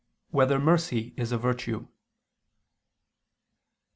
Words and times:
3] 0.31 0.35
Whether 0.37 0.57
Mercy 0.59 1.13
Is 1.15 1.31
a 1.31 1.37
Virtue? 1.37 1.87